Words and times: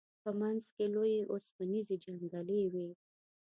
په 0.23 0.29
منځ 0.39 0.63
کې 0.75 0.85
لوی 0.95 1.15
اوسپنیزې 1.33 1.95
جنګلې 2.03 2.61
وې. 2.73 2.89